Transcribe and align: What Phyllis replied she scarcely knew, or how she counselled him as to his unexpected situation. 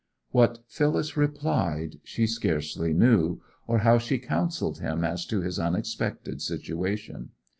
What 0.31 0.63
Phyllis 0.67 1.15
replied 1.15 1.99
she 2.03 2.25
scarcely 2.25 2.91
knew, 2.91 3.39
or 3.67 3.77
how 3.85 3.99
she 3.99 4.17
counselled 4.17 4.79
him 4.79 5.03
as 5.05 5.27
to 5.27 5.41
his 5.41 5.59
unexpected 5.59 6.41
situation. 6.41 7.29